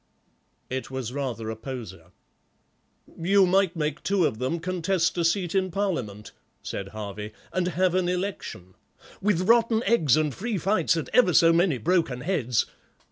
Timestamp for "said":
6.63-6.87